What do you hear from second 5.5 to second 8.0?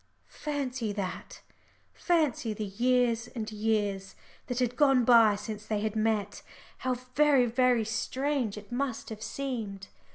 they had met! How very, very